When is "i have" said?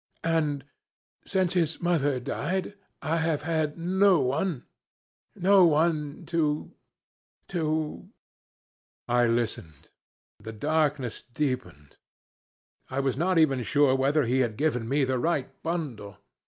3.03-3.43